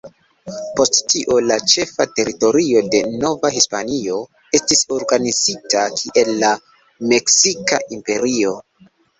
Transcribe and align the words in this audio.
Post 0.77 0.95
tio, 1.11 1.35
la 1.49 1.57
ĉefa 1.73 2.07
teritorio 2.19 2.81
de 2.95 3.01
Nova 3.25 3.51
Hispanio 3.57 4.17
estis 4.61 4.83
organizita 4.97 5.85
kiel 6.01 6.35
la 6.41 6.53
Meksika 7.13 7.83
Imperio. 8.01 8.59